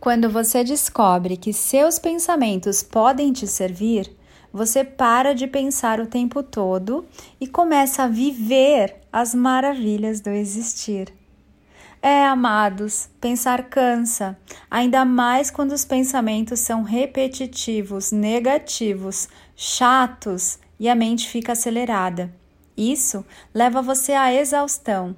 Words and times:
Quando 0.00 0.30
você 0.30 0.62
descobre 0.62 1.36
que 1.36 1.52
seus 1.52 1.98
pensamentos 1.98 2.84
podem 2.84 3.32
te 3.32 3.48
servir, 3.48 4.08
você 4.52 4.84
para 4.84 5.34
de 5.34 5.48
pensar 5.48 6.00
o 6.00 6.06
tempo 6.06 6.40
todo 6.40 7.04
e 7.40 7.48
começa 7.48 8.04
a 8.04 8.08
viver 8.08 8.94
as 9.12 9.34
maravilhas 9.34 10.20
do 10.20 10.30
existir. 10.30 11.12
É, 12.00 12.24
amados, 12.24 13.10
pensar 13.20 13.64
cansa, 13.64 14.38
ainda 14.70 15.04
mais 15.04 15.50
quando 15.50 15.72
os 15.72 15.84
pensamentos 15.84 16.60
são 16.60 16.84
repetitivos, 16.84 18.12
negativos, 18.12 19.28
chatos 19.56 20.60
e 20.78 20.88
a 20.88 20.94
mente 20.94 21.28
fica 21.28 21.52
acelerada. 21.52 22.32
Isso 22.76 23.26
leva 23.52 23.82
você 23.82 24.12
à 24.12 24.32
exaustão, 24.32 25.16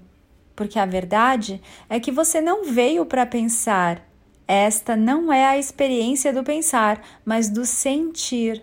porque 0.56 0.78
a 0.78 0.86
verdade 0.86 1.60
é 1.86 2.00
que 2.00 2.10
você 2.10 2.40
não 2.40 2.64
veio 2.64 3.04
para 3.04 3.26
pensar. 3.26 4.09
Esta 4.52 4.96
não 4.96 5.32
é 5.32 5.46
a 5.46 5.56
experiência 5.56 6.32
do 6.32 6.42
pensar, 6.42 7.00
mas 7.24 7.48
do 7.48 7.64
sentir. 7.64 8.60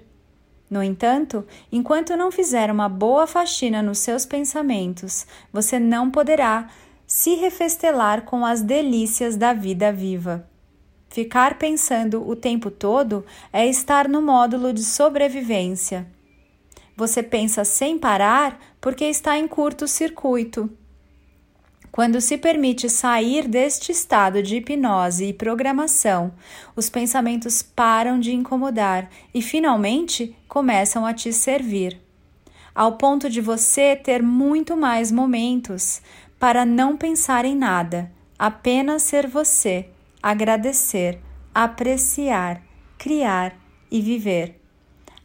No 0.69 0.83
entanto, 0.83 1.47
enquanto 1.71 2.17
não 2.17 2.29
fizer 2.29 2.69
uma 2.69 2.89
boa 2.89 3.25
faxina 3.25 3.81
nos 3.81 3.99
seus 3.99 4.25
pensamentos, 4.25 5.25
você 5.49 5.79
não 5.79 6.11
poderá 6.11 6.69
se 7.07 7.35
refestelar 7.35 8.23
com 8.23 8.45
as 8.45 8.61
delícias 8.61 9.37
da 9.37 9.53
vida 9.53 9.89
viva. 9.93 10.45
Ficar 11.07 11.57
pensando 11.57 12.21
o 12.27 12.35
tempo 12.35 12.69
todo 12.69 13.25
é 13.53 13.65
estar 13.65 14.09
no 14.09 14.21
módulo 14.21 14.73
de 14.73 14.83
sobrevivência. 14.83 16.05
Você 16.97 17.23
pensa 17.23 17.63
sem 17.63 17.97
parar 17.97 18.59
porque 18.81 19.05
está 19.05 19.37
em 19.37 19.47
curto-circuito. 19.47 20.69
Quando 21.97 22.21
se 22.21 22.37
permite 22.37 22.87
sair 22.91 23.47
deste 23.47 23.91
estado 23.91 24.43
de 24.43 24.57
hipnose 24.57 25.25
e 25.25 25.33
programação, 25.33 26.31
os 26.75 26.91
pensamentos 26.91 27.63
param 27.63 28.19
de 28.19 28.35
incomodar 28.35 29.09
e 29.33 29.41
finalmente 29.41 30.37
começam 30.47 31.07
a 31.07 31.11
te 31.11 31.33
servir. 31.33 31.99
Ao 32.75 32.97
ponto 32.97 33.27
de 33.31 33.41
você 33.41 33.95
ter 33.95 34.21
muito 34.21 34.77
mais 34.77 35.11
momentos 35.11 35.99
para 36.37 36.63
não 36.63 36.95
pensar 36.95 37.45
em 37.45 37.55
nada, 37.55 38.11
apenas 38.37 39.01
ser 39.01 39.25
você, 39.25 39.89
agradecer, 40.21 41.19
apreciar, 41.51 42.61
criar 42.95 43.55
e 43.89 44.01
viver. 44.01 44.61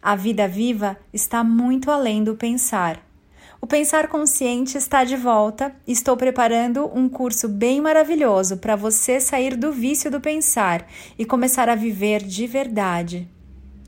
A 0.00 0.16
vida 0.16 0.48
viva 0.48 0.96
está 1.12 1.44
muito 1.44 1.90
além 1.90 2.24
do 2.24 2.34
pensar. 2.34 3.11
O 3.64 3.66
Pensar 3.66 4.08
Consciente 4.08 4.76
está 4.76 5.04
de 5.04 5.14
volta. 5.14 5.72
Estou 5.86 6.16
preparando 6.16 6.90
um 6.92 7.08
curso 7.08 7.48
bem 7.48 7.80
maravilhoso 7.80 8.56
para 8.56 8.74
você 8.74 9.20
sair 9.20 9.56
do 9.56 9.70
vício 9.70 10.10
do 10.10 10.20
pensar 10.20 10.84
e 11.16 11.24
começar 11.24 11.68
a 11.68 11.76
viver 11.76 12.24
de 12.24 12.44
verdade. 12.48 13.28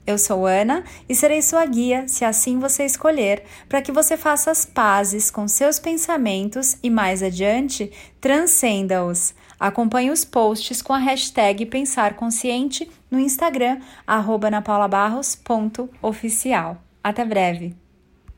Eu 0.07 0.17
sou 0.17 0.47
Ana 0.47 0.85
e 1.09 1.15
serei 1.15 1.43
sua 1.43 1.67
guia, 1.67 2.07
se 2.07 2.25
assim 2.25 2.61
você 2.61 2.85
escolher, 2.85 3.43
para 3.69 3.83
que 3.83 3.91
você 3.91 4.17
faça 4.17 4.53
as 4.53 4.65
pazes 4.65 5.29
com 5.29 5.49
seus 5.49 5.81
pensamentos 5.81 6.77
e 6.81 6.89
mais 6.89 7.21
adiante 7.21 7.91
transcenda-os. 8.21 9.35
Acompanhe 9.59 10.13
os 10.13 10.25
posts 10.25 10.81
com 10.81 10.93
a 10.93 10.99
hashtag 10.99 11.67
Pensar 11.67 12.15
Consciente 12.15 12.89
no 13.11 13.19
Instagram, 13.19 13.81
napaulabarros.oficial. 14.07 16.81
Até 17.03 17.25
breve! 17.25 17.84